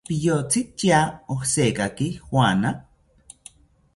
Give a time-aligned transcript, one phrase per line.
[0.07, 0.99] ¿Piyotzi tya
[1.35, 2.69] ojekaki juana?